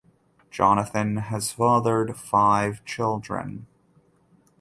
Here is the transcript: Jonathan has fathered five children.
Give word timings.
Jonathan 0.49 1.17
has 1.17 1.51
fathered 1.51 2.17
five 2.17 2.83
children. 2.85 3.67